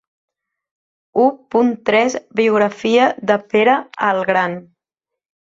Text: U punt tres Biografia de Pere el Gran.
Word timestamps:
U 1.23 1.25
punt 1.55 1.69
tres 1.89 2.15
Biografia 2.41 3.11
de 3.33 3.39
Pere 3.53 3.77
el 4.09 4.25
Gran. 4.33 4.59